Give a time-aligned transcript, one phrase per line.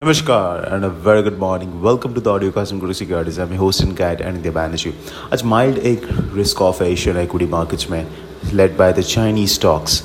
[0.00, 1.82] Namaskar and a very good morning.
[1.82, 3.36] Welcome to the audio custom Guru Securities.
[3.36, 4.92] I'm your host and guide Anindya Banerjee.
[5.32, 6.04] आज mild एक
[6.36, 8.06] risk off है Asian equity markets में
[8.52, 9.96] led by the Chinese stocks.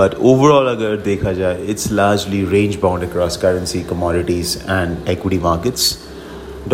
[0.00, 5.88] But overall अगर देखा जाए it's largely range bound across currency, commodities and equity markets.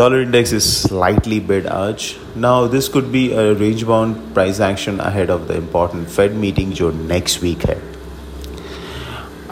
[0.00, 2.08] Dollar index is slightly bid आज.
[2.46, 6.74] Now this could be a range bound price action ahead of the important Fed meeting
[6.82, 7.80] जो next week है.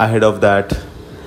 [0.09, 0.77] Ahead of that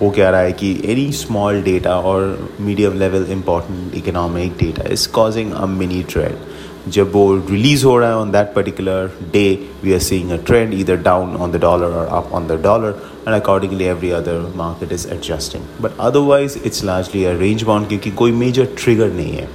[0.01, 5.07] हो कह रहा है कि any small data और medium level important economic data is
[5.13, 9.43] causing a mini trend जब वो रिलीज़ हो रहा है on that particular day
[9.83, 13.01] we are seeing a trend इधर डाउन ऑन द डॉलर और up on the dollar
[13.27, 18.11] and accordingly every other market is adjusting but otherwise it's largely a range bound क्योंकि
[18.21, 19.47] कोई major trigger नहीं है।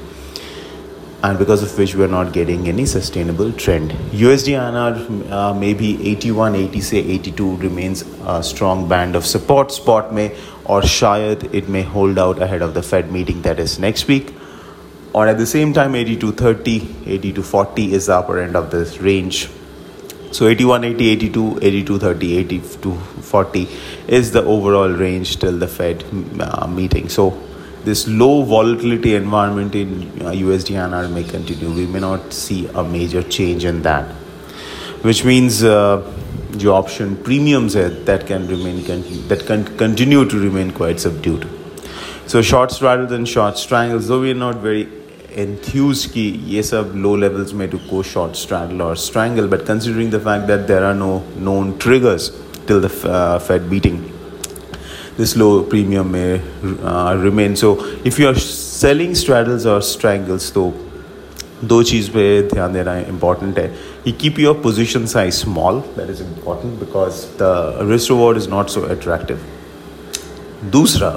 [1.25, 3.93] And because of which we're not getting any sustainable trend.
[4.23, 9.73] USD INR uh, maybe 81, 80 say 82 remains a strong band of support.
[9.73, 13.79] Spot may or shayad it may hold out ahead of the Fed meeting that is
[13.79, 14.35] next week.
[15.15, 16.81] Or at the same time 82.30,
[17.23, 19.49] 82.40 is the upper end of this range.
[20.31, 23.69] So 81, 80, 82, 82, 30, 82, 40
[24.09, 26.05] is the overall range till the Fed
[26.39, 27.09] uh, meeting.
[27.09, 27.31] So
[27.85, 29.91] this low volatility environment in
[30.23, 31.71] uh, USD INR may continue.
[31.71, 34.07] We may not see a major change in that,
[35.03, 36.11] which means uh,
[36.51, 38.83] the option premiums that can remain
[39.29, 41.49] that can continue to remain quite subdued.
[42.27, 44.89] So shorts rather than short strangles, though we are not very
[45.33, 50.21] enthused ki ye low levels may to go short strangle or strangle, but considering the
[50.21, 52.31] fact that there are no known triggers
[52.67, 54.11] till the uh, Fed meeting
[55.18, 56.42] this low premium may
[56.84, 57.56] uh, remain.
[57.56, 60.72] So if you are selling straddles or strangles, तो
[61.64, 63.70] दो चीज़ पे ध्यान देना important है
[64.06, 67.50] you keep your position size small that is important because the
[67.90, 69.40] risk reward is not so attractive
[70.76, 71.12] दूसरा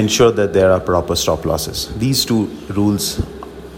[0.00, 2.40] ensure that there are proper stop losses these two
[2.80, 3.08] rules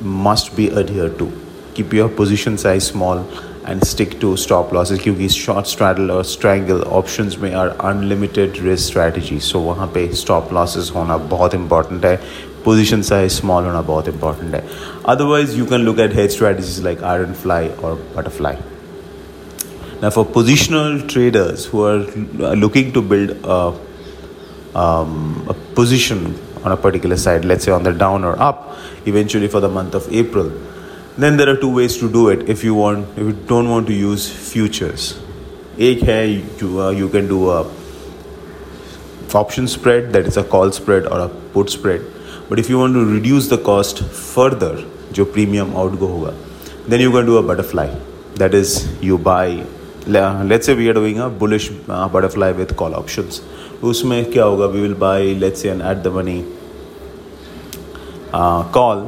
[0.02, 1.30] must be adhered to
[1.74, 3.24] keep your position size small
[3.68, 8.86] and stick to stop losses क्योंकि short straddle और strangle options में are unlimited risk
[8.86, 12.14] strategy so वहाँ पे stop losses होना बहुत important है
[12.64, 14.64] position size small होना बहुत इंपॉर्टेंट है
[15.08, 18.56] otherwise you can look at head strategies like iron fly और butterfly
[20.02, 21.98] Now, for positional traders who are
[22.56, 23.56] looking to build a,
[24.74, 26.22] um, a position
[26.64, 28.62] on a particular side, let's say on the down or up,
[29.04, 30.48] eventually for the month of April,
[31.17, 33.87] then there are two ways to do it if you want if you don't want
[33.87, 35.13] to use futures
[35.87, 36.19] एक है
[36.61, 37.65] you, uh, you can do a
[39.39, 42.01] option spread that is a call spread or a put spread
[42.49, 44.73] but if you want to reduce the cost further
[45.13, 46.33] जो premium outgo होगा
[46.89, 47.87] then you can do a butterfly
[48.43, 49.65] that is you buy
[50.07, 53.41] let's say we are doing a bullish uh, butterfly with call options
[53.83, 56.39] उसमें क्या होगा we will buy let's say an at the money
[58.33, 59.07] uh, call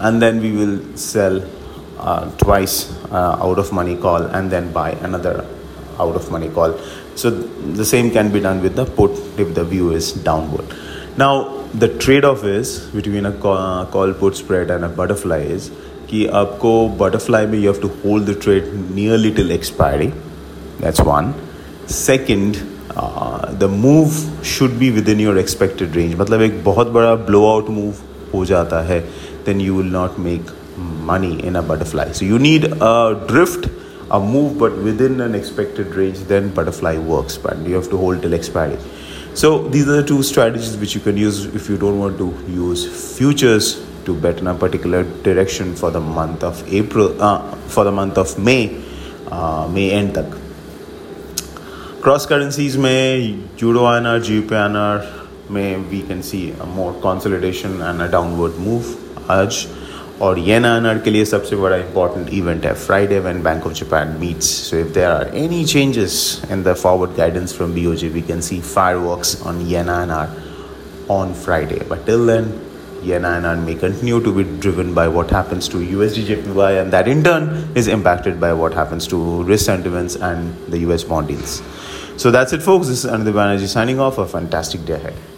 [0.00, 1.36] and then we will sell
[1.98, 2.76] uh, twice
[3.10, 5.34] uh, out of money call and then buy another
[5.98, 6.78] out of money call
[7.14, 7.30] so
[7.80, 9.10] the same can be done with the put
[9.44, 10.74] if the view is downward
[11.16, 11.32] now
[11.84, 15.70] the trade off is between a call put spread and a butterfly is
[16.10, 20.12] कि आपको butterfly में you have to hold the trade nearly till expiry
[20.80, 21.28] that's one
[21.86, 22.56] second
[22.96, 24.16] uh, the move
[24.52, 28.00] should be within your expected range मतलब एक बहुत बड़ा blowout move
[28.34, 28.98] हो जाता है
[29.44, 30.42] then you will not make
[30.76, 32.12] money in a butterfly.
[32.12, 33.68] So you need a drift,
[34.10, 37.36] a move, but within an expected range, then butterfly works.
[37.36, 38.78] But you have to hold till expiry.
[39.34, 42.34] So these are the two strategies which you can use if you don't want to
[42.48, 47.84] use futures to bet in a particular direction for the month of April, uh, for
[47.84, 48.82] the month of May,
[49.30, 50.26] uh, May end tak.
[52.00, 58.00] Cross currencies may Euro INR, GBP INR, may we can see a more consolidation and
[58.00, 59.66] a downward move हज
[60.22, 64.16] और Yen INR के लिए सबसे बड़ा important event है Friday when Bank of Japan
[64.22, 64.48] meets.
[64.70, 66.16] So if there are any changes
[66.50, 70.28] in the forward guidance from BOJ, we can see fireworks on yen INR
[71.08, 71.80] on Friday.
[71.88, 72.52] But till then,
[73.02, 77.24] yen INR may continue to be driven by what happens to USDJPY and that in
[77.24, 81.62] turn is impacted by what happens to risk sentiments and the US bond yields.
[82.18, 82.88] So that's it folks.
[82.88, 84.18] This is Anindya Banerjee signing off.
[84.18, 85.29] A fantastic day ahead.